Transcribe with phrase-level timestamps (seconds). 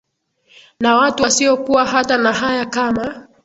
[0.79, 3.27] Na watu wasio kuwa hata na haya kama